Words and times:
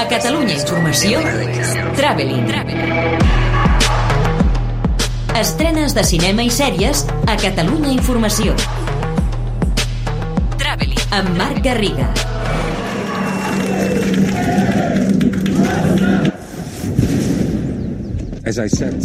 A 0.00 0.08
Catalunya 0.08 0.54
Informació, 0.56 1.20
Traveling. 1.92 2.46
Estrenes 5.36 5.92
de 5.92 6.04
cinema 6.08 6.40
i 6.40 6.48
sèries 6.48 7.02
a 7.28 7.34
Catalunya 7.36 7.92
Informació. 7.92 8.54
Traveling. 10.56 11.04
Amb 11.12 11.36
Marc 11.36 11.60
Garriga. 11.68 12.08
As 18.48 18.56
I 18.56 18.72
said, 18.72 19.04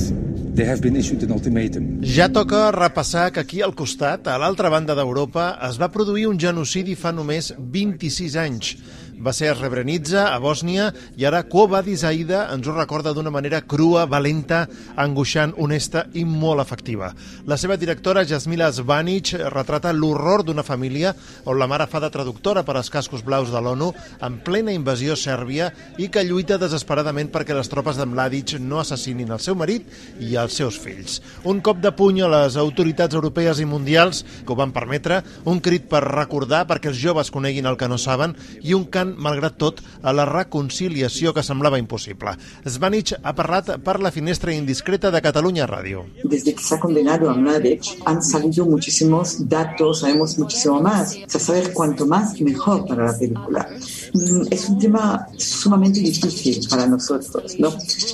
they 0.56 0.64
have 0.64 0.80
been 0.80 0.96
issued 0.96 1.28
an 1.28 1.36
ultimatum. 1.36 2.00
Ja 2.08 2.32
toca 2.32 2.70
repassar 2.72 3.34
que 3.36 3.44
aquí 3.44 3.60
al 3.62 3.76
costat, 3.76 4.32
a 4.32 4.40
l'altra 4.40 4.72
banda 4.72 4.96
d'Europa, 4.96 5.58
es 5.68 5.76
va 5.76 5.92
produir 5.92 6.30
un 6.32 6.40
genocidi 6.40 6.96
fa 6.96 7.12
només 7.12 7.52
26 7.60 8.40
anys 8.40 8.78
va 9.26 9.34
ser 9.34 9.50
a 9.50 9.56
Srebrenica, 9.58 10.28
a 10.30 10.38
Bòsnia, 10.40 10.92
i 11.18 11.26
ara 11.26 11.44
Quo 11.50 11.66
Zaida 11.96 12.46
ens 12.54 12.68
ho 12.68 12.74
recorda 12.76 13.14
d'una 13.14 13.32
manera 13.32 13.62
crua, 13.62 14.06
valenta, 14.06 14.68
angoixant, 14.96 15.54
honesta 15.58 16.06
i 16.14 16.24
molt 16.26 16.62
efectiva. 16.62 17.12
La 17.48 17.58
seva 17.58 17.78
directora, 17.78 18.26
Jasmila 18.26 18.72
Zvanic, 18.72 19.34
retrata 19.50 19.92
l'horror 19.94 20.44
d'una 20.44 20.64
família 20.64 21.16
on 21.46 21.58
la 21.58 21.68
mare 21.68 21.88
fa 21.88 22.00
de 22.00 22.10
traductora 22.14 22.64
per 22.64 22.76
als 22.78 22.92
cascos 22.94 23.24
blaus 23.26 23.50
de 23.52 23.62
l'ONU 23.62 23.92
en 24.22 24.38
plena 24.46 24.74
invasió 24.76 25.16
sèrbia 25.16 25.72
i 25.98 26.10
que 26.10 26.24
lluita 26.24 26.60
desesperadament 26.62 27.32
perquè 27.34 27.56
les 27.58 27.70
tropes 27.72 27.98
de 27.98 28.06
Mladic 28.06 28.60
no 28.60 28.80
assassinin 28.82 29.32
el 29.32 29.42
seu 29.42 29.58
marit 29.58 29.90
i 30.20 30.36
els 30.38 30.54
seus 30.54 30.78
fills. 30.78 31.22
Un 31.44 31.64
cop 31.66 31.82
de 31.82 31.92
puny 31.96 32.22
a 32.22 32.30
les 32.30 32.60
autoritats 32.62 33.16
europees 33.16 33.60
i 33.60 33.66
mundials 33.66 34.24
que 34.46 34.54
ho 34.54 34.60
van 34.60 34.76
permetre, 34.76 35.24
un 35.46 35.62
crit 35.64 35.90
per 35.90 36.04
recordar 36.06 36.66
perquè 36.70 36.92
els 36.92 37.02
joves 37.02 37.32
coneguin 37.34 37.66
el 37.66 37.80
que 37.80 37.90
no 37.90 37.98
saben 37.98 38.36
i 38.62 38.76
un 38.78 38.86
cant 38.92 39.15
malgrat 39.18 39.58
tot, 39.58 39.82
a 40.02 40.14
la 40.14 40.26
reconciliació 40.26 41.34
que 41.34 41.44
semblava 41.44 41.80
impossible. 41.82 42.36
Svanich 42.66 43.16
ha 43.22 43.34
parlat 43.36 43.76
per 43.84 44.00
la 44.04 44.12
finestra 44.12 44.54
indiscreta 44.54 45.12
de 45.12 45.22
Catalunya 45.22 45.68
Ràdio. 45.68 46.06
Desde 46.24 46.54
que 46.56 46.64
se 46.64 46.76
ha 46.76 46.80
condenado 46.80 47.30
a 47.30 47.36
Mladic 47.36 47.84
han 48.06 48.22
salido 48.22 48.66
muchísimos 48.66 49.48
datos, 49.50 50.00
sabemos 50.02 50.38
muchísimo 50.38 50.82
más. 50.82 51.16
O 51.16 51.30
sea, 51.30 51.40
saber 51.40 51.74
cuanto 51.74 52.06
más, 52.06 52.40
mejor 52.42 52.86
para 52.88 53.06
la 53.06 53.18
película. 53.18 53.70
Mm, 54.14 54.48
es 54.52 54.70
un 54.70 54.80
tema 54.80 55.28
sumamente 55.38 56.00
difícil 56.00 56.68
para 56.70 56.88
nosotros, 56.88 57.56
¿no? 57.60 57.74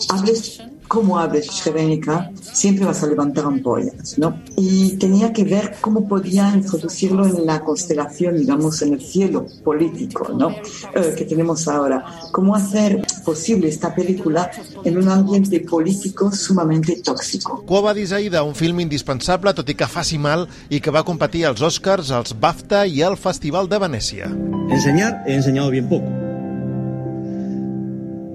Hables 0.09 0.61
cómo 0.91 1.17
hables 1.17 1.47
Srebrenica, 1.47 2.29
siempre 2.41 2.83
vas 2.83 3.01
a 3.01 3.07
levantar 3.07 3.45
ampollas, 3.45 4.17
¿no? 4.17 4.41
Y 4.57 4.97
tenía 4.97 5.31
que 5.31 5.45
ver 5.45 5.75
cómo 5.79 6.05
podía 6.05 6.51
introducirlo 6.53 7.25
en 7.25 7.45
la 7.45 7.61
constelación, 7.61 8.35
digamos, 8.35 8.81
en 8.81 8.95
el 8.95 9.01
cielo 9.01 9.45
político, 9.63 10.33
¿no? 10.37 10.49
Eh, 10.49 11.15
que 11.17 11.23
tenemos 11.23 11.65
ahora. 11.69 12.03
Cómo 12.33 12.53
hacer 12.53 13.01
posible 13.23 13.69
esta 13.69 13.95
película 13.95 14.51
en 14.83 14.97
un 14.97 15.07
ambiente 15.07 15.61
político 15.61 16.29
sumamente 16.29 17.01
tóxico. 17.01 17.63
Cuova 17.65 17.93
d'Isaïda, 17.95 18.43
un 18.43 18.53
film 18.53 18.83
indispensable, 18.83 19.55
tot 19.55 19.71
i 19.71 19.79
que 19.79 19.87
faci 19.87 20.19
mal, 20.19 20.49
i 20.67 20.83
que 20.83 20.91
va 20.91 21.07
competir 21.07 21.45
als 21.47 21.63
Oscars, 21.63 22.11
als 22.11 22.35
BAFTA 22.35 22.83
i 22.83 22.99
al 22.99 23.15
Festival 23.15 23.71
de 23.71 23.79
Venècia. 23.79 24.27
Enseñar 24.67 25.23
he 25.25 25.39
enseñado 25.39 25.71
bien 25.71 25.87
poco. 25.87 26.11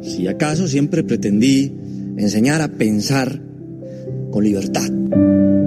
Si 0.01 0.27
acaso 0.27 0.67
siempre 0.69 1.05
pretendí 1.05 1.86
ensenyar 2.17 2.61
a 2.63 2.69
pensar 2.69 3.41
con 4.33 4.45
libertad. 4.45 4.91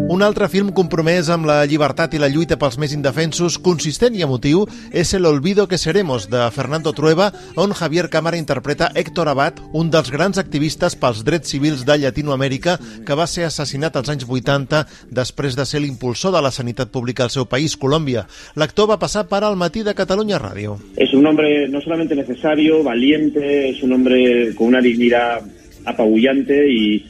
Un 0.09 0.23
altre 0.25 0.47
film 0.50 0.72
compromès 0.73 1.28
amb 1.30 1.45
la 1.45 1.59
llibertat 1.69 2.16
i 2.17 2.19
la 2.19 2.31
lluita 2.33 2.55
pels 2.58 2.80
més 2.81 2.95
indefensos, 2.95 3.59
consistent 3.61 4.16
i 4.17 4.23
emotiu, 4.25 4.64
és 4.89 5.14
El 5.14 5.27
olvido 5.30 5.67
que 5.70 5.77
seremos, 5.77 6.25
de 6.33 6.42
Fernando 6.50 6.94
Trueba, 6.97 7.27
on 7.55 7.75
Javier 7.77 8.09
Cámara 8.09 8.39
interpreta 8.42 8.89
Héctor 8.95 9.30
Abad, 9.30 9.61
un 9.72 9.92
dels 9.94 10.09
grans 10.09 10.42
activistes 10.42 10.97
pels 10.97 11.22
drets 11.23 11.53
civils 11.53 11.86
de 11.86 12.00
Llatinoamèrica, 12.02 12.80
que 13.05 13.14
va 13.16 13.30
ser 13.30 13.45
assassinat 13.45 14.02
als 14.02 14.09
anys 14.09 14.25
80 14.25 14.82
després 15.14 15.55
de 15.55 15.67
ser 15.70 15.83
l'impulsor 15.86 16.33
de 16.33 16.42
la 16.42 16.52
sanitat 16.52 16.89
pública 16.89 17.23
al 17.23 17.30
seu 17.30 17.45
país, 17.45 17.77
Colòmbia. 17.77 18.26
L'actor 18.58 18.89
va 18.89 18.98
passar 18.98 19.27
per 19.30 19.43
al 19.43 19.61
matí 19.61 19.86
de 19.86 19.93
Catalunya 19.93 20.42
Ràdio. 20.42 20.80
És 20.98 21.14
un 21.14 21.30
hombre 21.30 21.70
no 21.70 21.86
solamente 21.86 22.17
necesario, 22.17 22.82
valiente, 22.82 23.70
es 23.70 23.83
un 23.83 23.93
hombre 23.93 24.55
con 24.58 24.73
una 24.73 24.82
dignidad 24.82 25.45
apabullante 25.89 26.70
y, 26.72 27.05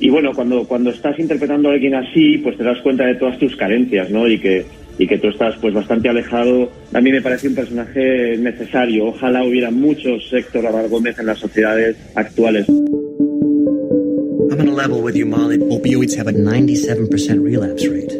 y 0.00 0.10
bueno, 0.10 0.32
cuando, 0.34 0.64
cuando 0.66 0.90
estás 0.90 1.18
interpretando 1.18 1.70
a 1.70 1.72
alguien 1.72 1.94
así, 1.94 2.38
pues 2.38 2.56
te 2.56 2.64
das 2.64 2.80
cuenta 2.82 3.06
de 3.06 3.14
todas 3.16 3.38
tus 3.38 3.56
carencias, 3.56 4.10
¿no? 4.10 4.28
Y 4.28 4.38
que, 4.38 4.64
y 4.98 5.06
que 5.06 5.18
tú 5.18 5.28
estás 5.28 5.56
pues 5.60 5.74
bastante 5.74 6.08
alejado. 6.08 6.70
A 6.92 7.00
mí 7.00 7.10
me 7.10 7.20
parece 7.22 7.48
un 7.48 7.54
personaje 7.54 8.36
necesario. 8.38 9.06
Ojalá 9.06 9.44
hubiera 9.44 9.70
muchos 9.70 10.32
Héctor 10.32 10.66
Abad 10.66 10.88
Gómez 10.88 11.18
en 11.18 11.26
las 11.26 11.38
sociedades 11.38 11.96
actuales. 12.14 12.66
I'm 12.68 14.60
on 14.60 14.68
a 14.68 14.72
level 14.72 15.02
with 15.02 15.16
you, 15.16 15.26
Molly. 15.26 15.58
Opioids 15.58 16.16
have 16.16 16.28
a 16.28 16.32
97% 16.32 17.42
relapse 17.42 17.88
rate. 17.88 18.12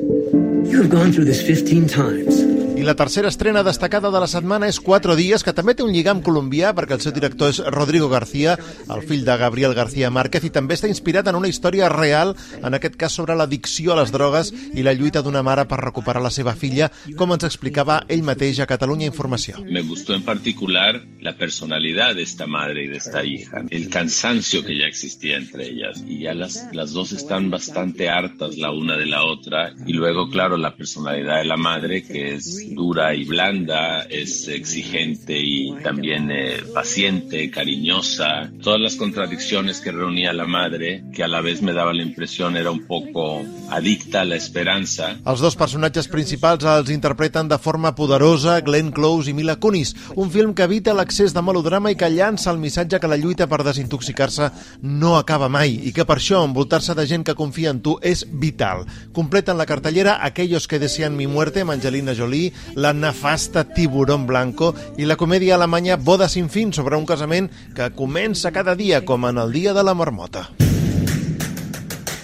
You 0.69 0.83
have 0.83 0.91
gone 0.91 1.13
through 1.13 1.27
this 1.27 1.43
15 1.43 1.87
times. 1.87 2.44
La 2.85 2.95
tercera 2.95 3.29
estrena 3.29 3.63
destacada 3.65 4.11
de 4.13 4.21
la 4.21 4.27
setmana 4.29 4.67
és 4.69 4.77
Quatre 4.77 5.15
dies, 5.17 5.41
que 5.41 5.55
també 5.57 5.73
té 5.73 5.81
un 5.81 5.93
lligam 5.95 6.19
colombià 6.21 6.75
perquè 6.77 6.99
el 6.99 7.01
seu 7.01 7.15
director 7.17 7.49
és 7.49 7.63
Rodrigo 7.73 8.11
García, 8.13 8.59
el 8.93 9.05
fill 9.09 9.23
de 9.25 9.37
Gabriel 9.41 9.73
García 9.73 10.11
Márquez, 10.13 10.45
i 10.45 10.51
també 10.53 10.77
està 10.77 10.91
inspirat 10.91 11.31
en 11.31 11.39
una 11.39 11.49
història 11.49 11.89
real, 11.89 12.35
en 12.61 12.77
aquest 12.77 12.99
cas 13.01 13.17
sobre 13.17 13.39
l'addicció 13.41 13.95
a 13.95 13.97
les 14.03 14.13
drogues 14.13 14.53
i 14.75 14.85
la 14.85 14.93
lluita 14.93 15.23
d'una 15.25 15.41
mare 15.41 15.65
per 15.71 15.79
recuperar 15.81 16.21
la 16.21 16.33
seva 16.35 16.53
filla, 16.61 16.91
com 17.17 17.33
ens 17.33 17.47
explicava 17.49 18.03
ell 18.05 18.27
mateix 18.27 18.61
a 18.61 18.69
Catalunya 18.69 19.09
Informació. 19.09 19.65
Me 19.65 19.81
gustó 19.81 20.13
en 20.13 20.29
particular 20.29 21.01
la 21.23 21.39
personalidad 21.41 22.15
de 22.15 22.29
esta 22.29 22.47
madre 22.47 22.85
y 22.85 22.89
de 22.89 22.99
esta 22.99 23.25
hija, 23.25 23.65
el 23.71 23.89
cansancio 23.89 24.63
que 24.63 24.77
ya 24.77 24.85
existía 24.85 25.39
entre 25.39 25.71
ellas, 25.71 26.05
y 26.07 26.21
ya 26.21 26.35
las, 26.35 26.69
las 26.75 26.93
dos 26.93 27.13
están 27.13 27.49
bastante 27.49 28.11
hartas 28.11 28.59
la 28.59 28.73
una 28.73 28.99
de 28.99 29.07
la 29.07 29.25
otra, 29.25 29.73
y 29.87 29.95
luego, 29.95 30.29
claro, 30.29 30.59
la 30.59 30.77
personalidad 30.77 31.39
de 31.39 31.47
la 31.47 31.57
madre, 31.57 32.03
que 32.03 32.35
es 32.35 32.74
dura 32.75 33.15
y 33.15 33.25
blanda, 33.25 34.03
es 34.03 34.49
exigente 34.49 35.39
y 35.39 35.73
también 35.83 36.31
eh, 36.31 36.63
paciente, 36.73 37.51
cariñosa, 37.51 38.51
todas 38.63 38.81
las 38.81 38.97
contradicciones 38.97 39.81
que 39.81 39.93
reunía 39.93 40.33
la 40.33 40.47
madre, 40.47 41.05
que 41.13 41.23
a 41.25 41.29
la 41.29 41.41
vez 41.41 41.63
me 41.63 41.73
daba 41.73 41.93
la 41.93 42.03
impresión 42.03 42.57
era 42.57 42.71
un 42.71 42.87
poco 42.87 43.43
adicta 43.71 44.23
a 44.23 44.25
la 44.25 44.37
esperanza. 44.37 45.15
Els 45.25 45.41
dos 45.41 45.57
personatges 45.57 46.09
principals 46.09 46.65
els 46.69 46.91
interpreten 46.93 47.49
de 47.49 47.59
forma 47.59 47.95
poderosa 47.95 48.61
Glenn 48.65 48.93
Close 48.93 49.31
i 49.31 49.35
Mila 49.35 49.57
Kunis, 49.57 49.95
un 50.15 50.31
film 50.31 50.55
que 50.55 50.67
evita 50.67 50.95
l'accés 50.95 51.35
de 51.35 51.43
melodrama 51.43 51.93
i 51.93 51.99
que 51.99 52.11
llança 52.11 52.51
el 52.53 52.61
missatge 52.63 53.01
que 53.01 53.11
la 53.11 53.19
lluita 53.21 53.49
per 53.51 53.63
desintoxicar-se 53.67 54.51
no 54.83 55.17
acaba 55.19 55.49
mai 55.49 55.79
i 55.89 55.93
que 55.95 56.07
per 56.09 56.19
això 56.19 56.45
envoltar-se 56.45 56.95
de 56.95 57.07
gent 57.07 57.25
que 57.27 57.37
confia 57.39 57.73
en 57.75 57.81
tu 57.85 57.97
és 58.03 58.25
vital. 58.31 58.85
Completen 59.13 59.59
la 59.59 59.67
cartellera 59.67 60.19
Aquellos 60.25 60.69
que 60.69 60.79
desean 60.79 61.17
mi 61.17 61.27
muerte 61.27 61.63
amb 61.63 61.75
Angelina 61.75 62.15
Jolie, 62.15 62.53
la 62.75 62.93
nefasta 62.93 63.65
Tiburón 63.65 64.27
Blanco 64.27 64.75
i 64.97 65.05
la 65.05 65.17
comèdia 65.17 65.55
alemanya 65.57 65.97
Boda 65.97 66.29
sin 66.29 66.49
fin 66.49 66.73
sobre 66.73 66.97
un 66.97 67.07
casament 67.07 67.51
que 67.75 67.91
comença 67.95 68.53
cada 68.53 68.75
dia 68.75 69.05
com 69.05 69.27
en 69.29 69.39
el 69.39 69.53
dia 69.53 69.75
de 69.75 69.85
la 69.85 69.95
marmota. 69.95 70.49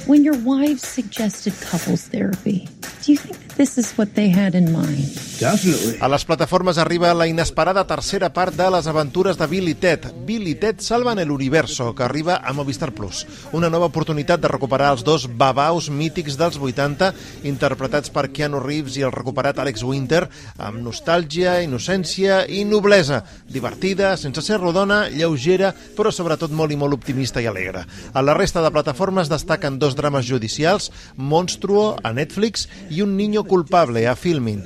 When 0.07 0.25
your 0.25 0.39
wife 0.43 0.81
suggested 0.81 1.55
couples 1.71 2.09
therapy, 2.09 2.67
do 3.07 3.13
you 3.13 3.19
think 3.19 3.50
this 3.61 3.77
is 3.77 3.93
what 3.99 4.09
they 4.15 4.33
had 4.33 4.55
in 4.55 4.73
mind? 4.73 5.05
Definitely. 5.39 5.99
A 6.01 6.09
les 6.09 6.25
plataformes 6.25 6.79
arriba 6.81 7.13
la 7.13 7.27
inesperada 7.29 7.83
tercera 7.85 8.31
part 8.33 8.57
de 8.57 8.69
les 8.73 8.87
aventures 8.89 9.37
de 9.37 9.47
Bill 9.49 9.69
i 9.69 9.75
Ted. 9.77 10.07
Bill 10.25 10.49
i 10.49 10.55
Ted 10.57 10.81
salven 10.81 11.19
el 11.21 11.31
universo, 11.31 11.95
que 11.95 12.05
arriba 12.07 12.39
a 12.41 12.55
Movistar 12.57 12.95
Plus. 12.97 13.27
Una 13.53 13.69
nova 13.69 13.91
oportunitat 13.93 14.41
de 14.41 14.49
recuperar 14.49 14.95
els 14.95 15.05
dos 15.05 15.27
babaus 15.29 15.91
mítics 15.93 16.39
dels 16.41 16.57
80, 16.57 17.11
interpretats 17.51 18.09
per 18.09 18.31
Keanu 18.33 18.63
Reeves 18.65 18.97
i 18.97 19.05
el 19.05 19.13
recuperat 19.13 19.61
Alex 19.61 19.85
Winter, 19.85 20.23
amb 20.57 20.81
nostàlgia, 20.81 21.59
innocència 21.61 22.47
i 22.49 22.63
noblesa. 22.65 23.21
Divertida, 23.45 24.15
sense 24.17 24.41
ser 24.47 24.61
rodona, 24.61 25.03
lleugera, 25.13 25.75
però 25.97 26.09
sobretot 26.09 26.57
molt 26.57 26.73
i 26.73 26.81
molt 26.81 26.97
optimista 26.97 27.45
i 27.45 27.51
alegre. 27.51 27.85
A 28.15 28.25
la 28.25 28.39
resta 28.41 28.65
de 28.65 28.73
plataformes 28.73 29.29
destaquen 29.29 29.77
dos 29.77 29.97
drames 30.01 30.25
judicials, 30.25 30.89
Monstruo 31.17 31.99
a 32.03 32.15
Netflix 32.17 32.69
i 32.89 33.05
Un 33.05 33.17
niño 33.17 33.45
culpable 33.51 34.07
a 34.07 34.15
Filmin. 34.15 34.63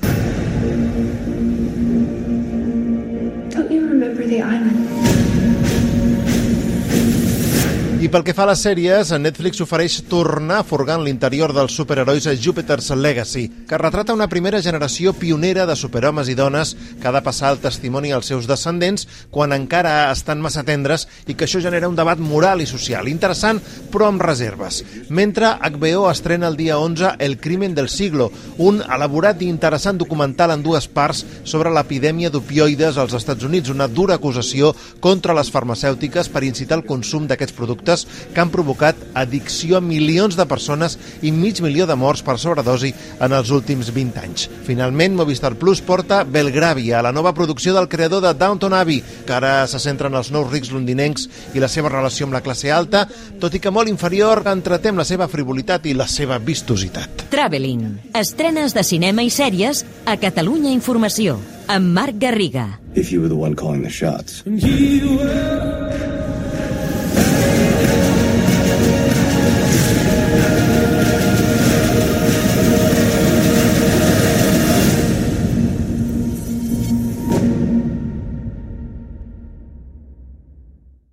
Pel 8.15 8.23
que 8.23 8.31
fa 8.31 8.45
a 8.45 8.47
les 8.53 8.61
sèries, 8.63 9.09
Netflix 9.19 9.59
ofereix 9.65 9.97
tornar 10.07 10.61
en 10.63 11.03
l'interior 11.03 11.51
dels 11.51 11.75
superherois 11.75 12.29
a 12.29 12.35
Jupiter's 12.39 12.91
Legacy, 12.95 13.49
que 13.67 13.77
retrata 13.77 14.15
una 14.15 14.29
primera 14.29 14.61
generació 14.63 15.13
pionera 15.13 15.67
de 15.67 15.75
superhomes 15.75 16.29
i 16.29 16.37
dones 16.39 16.77
que 17.01 17.09
ha 17.09 17.13
de 17.13 17.23
passar 17.27 17.51
el 17.51 17.59
testimoni 17.59 18.13
als 18.13 18.27
seus 18.27 18.47
descendents 18.47 19.09
quan 19.33 19.53
encara 19.53 20.13
estan 20.13 20.41
massa 20.41 20.63
tendres 20.63 21.09
i 21.27 21.35
que 21.35 21.49
això 21.49 21.59
genera 21.59 21.89
un 21.89 21.97
debat 21.97 22.21
moral 22.23 22.63
i 22.63 22.69
social. 22.71 23.09
Interessant, 23.09 23.59
però 23.91 24.07
amb 24.07 24.23
reserves. 24.23 24.85
Mentre 25.09 25.51
HBO 25.59 26.07
estrena 26.09 26.47
el 26.47 26.57
dia 26.57 26.79
11 26.79 27.17
El 27.19 27.41
crimen 27.41 27.75
del 27.75 27.89
siglo, 27.89 28.31
un 28.59 28.79
elaborat 28.79 29.43
i 29.43 29.51
interessant 29.51 29.99
documental 29.99 30.55
en 30.55 30.63
dues 30.63 30.87
parts 30.87 31.25
sobre 31.43 31.75
l'epidèmia 31.75 32.31
d'opioides 32.31 32.95
als 32.95 33.19
Estats 33.19 33.43
Units, 33.43 33.75
una 33.75 33.89
dura 33.89 34.15
acusació 34.15 34.71
contra 35.01 35.35
les 35.35 35.51
farmacèutiques 35.51 36.31
per 36.31 36.45
incitar 36.45 36.79
el 36.79 36.87
consum 36.87 37.27
d'aquests 37.27 37.59
productes 37.59 38.04
que 38.33 38.41
han 38.43 38.53
provocat 38.53 38.99
addicció 39.15 39.79
a 39.79 39.83
milions 39.85 40.37
de 40.37 40.47
persones 40.51 40.99
i 41.23 41.33
mig 41.33 41.61
milió 41.65 41.87
de 41.87 41.97
morts 41.99 42.25
per 42.27 42.37
sobredosi 42.41 42.93
en 43.23 43.35
els 43.37 43.51
últims 43.55 43.93
20 43.95 44.23
anys. 44.23 44.49
Finalment, 44.67 45.17
Movistar 45.19 45.55
Plus 45.61 45.83
porta 45.85 46.23
Belgravia, 46.25 47.03
la 47.03 47.13
nova 47.13 47.35
producció 47.35 47.75
del 47.75 47.89
creador 47.89 48.23
de 48.25 48.35
Downton 48.35 48.75
Abbey, 48.75 49.03
que 49.27 49.37
ara 49.37 49.67
se 49.71 49.81
centra 49.81 50.11
en 50.11 50.19
els 50.19 50.31
nous 50.35 50.51
rics 50.51 50.73
londinencs 50.75 51.29
i 51.55 51.63
la 51.63 51.71
seva 51.71 51.93
relació 51.93 52.29
amb 52.29 52.37
la 52.37 52.43
classe 52.45 52.73
alta, 52.73 53.07
tot 53.41 53.55
i 53.55 53.63
que 53.63 53.73
molt 53.75 53.91
inferior, 53.93 54.45
entreté 54.51 54.93
amb 54.93 55.03
la 55.03 55.09
seva 55.09 55.29
frivolitat 55.31 55.87
i 55.87 55.97
la 55.97 56.09
seva 56.11 56.39
vistositat. 56.39 57.29
Traveling. 57.33 57.87
Estrenes 58.15 58.75
de 58.77 58.85
cinema 58.87 59.25
i 59.25 59.33
sèries 59.33 59.85
a 60.07 60.19
Catalunya 60.21 60.73
Informació 60.75 61.39
amb 61.69 61.95
Marc 61.97 62.19
Garriga. 62.21 62.79
If 62.95 63.11
you 63.11 63.21
were 63.21 63.29
the 63.29 63.41
one 63.41 63.55
calling 63.55 63.83
the 63.83 63.91
shots. 63.91 64.43
And 64.47 64.61
he 64.61 65.01
will 65.03 66.14